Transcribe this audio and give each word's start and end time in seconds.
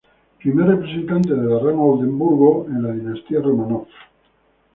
Primer 0.43 0.65
representante 0.67 1.31
de 1.31 1.47
la 1.47 1.59
rama 1.59 1.83
Oldenburgo 1.83 2.65
en 2.69 2.81
la 2.81 2.91
Dinastía 2.91 3.39
Románov. 3.39 3.85